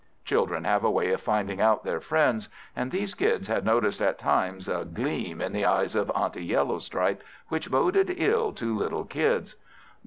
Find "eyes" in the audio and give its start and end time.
5.63-5.95